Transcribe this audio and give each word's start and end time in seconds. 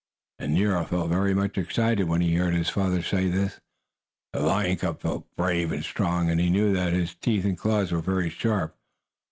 And 0.39 0.55
Nero 0.55 0.83
felt 0.83 1.09
very 1.11 1.35
much 1.35 1.59
excited 1.59 2.05
when 2.07 2.21
he 2.21 2.33
heard 2.33 2.55
his 2.55 2.71
father 2.71 3.03
say 3.03 3.29
this. 3.29 3.59
The 4.33 4.39
lion 4.39 4.77
cub 4.77 4.99
felt 4.99 5.27
brave 5.35 5.71
and 5.71 5.83
strong, 5.83 6.27
and 6.27 6.39
he 6.41 6.49
knew 6.49 6.73
that 6.73 6.91
his 6.93 7.13
teeth 7.13 7.45
and 7.45 7.55
claws 7.55 7.91
were 7.91 8.01
very 8.01 8.31
sharp. 8.31 8.75